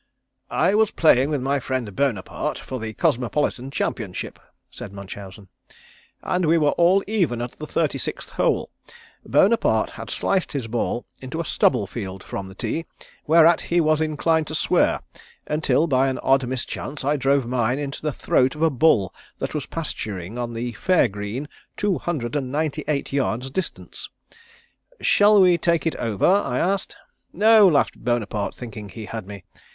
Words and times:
"I 0.49 0.73
was 0.73 0.89
playing 0.89 1.29
with 1.29 1.43
my 1.43 1.59
friend 1.59 1.95
Bonaparte, 1.95 2.57
for 2.57 2.79
the 2.79 2.91
Cosmopolitan 2.93 3.69
Championship," 3.69 4.39
said 4.71 4.91
Munchausen, 4.91 5.47
"and 6.23 6.47
we 6.47 6.57
were 6.57 6.71
all 6.71 7.03
even 7.05 7.39
at 7.39 7.51
the 7.51 7.67
thirty 7.67 7.99
sixth 7.99 8.31
hole. 8.31 8.71
Bonaparte 9.23 9.91
had 9.91 10.09
sliced 10.09 10.53
his 10.53 10.65
ball 10.65 11.05
into 11.21 11.39
a 11.39 11.45
stubble 11.45 11.85
field 11.85 12.23
from 12.23 12.47
the 12.47 12.55
tee, 12.55 12.87
whereat 13.27 13.61
he 13.61 13.79
was 13.79 14.01
inclined 14.01 14.47
to 14.47 14.55
swear, 14.55 15.01
until 15.45 15.85
by 15.85 16.07
an 16.07 16.17
odd 16.23 16.47
mischance 16.47 17.05
I 17.05 17.15
drove 17.15 17.45
mine 17.45 17.77
into 17.77 18.01
the 18.01 18.11
throat 18.11 18.55
of 18.55 18.63
a 18.63 18.71
bull 18.71 19.13
that 19.37 19.53
was 19.53 19.67
pasturing 19.67 20.35
on 20.35 20.53
the 20.53 20.73
fair 20.73 21.07
green 21.09 21.47
two 21.77 21.99
hundred 21.99 22.35
and 22.35 22.51
ninety 22.51 22.83
eight 22.87 23.13
yards 23.13 23.51
distant. 23.51 23.99
'Shall 24.99 25.39
we 25.39 25.59
take 25.59 25.85
it 25.85 25.95
over?' 25.97 26.25
I 26.25 26.57
asked. 26.57 26.95
'No,' 27.31 27.67
laughed 27.67 28.03
Bonaparte, 28.03 28.55
thinking 28.55 28.89
he 28.89 29.05
had 29.05 29.27
me. 29.27 29.43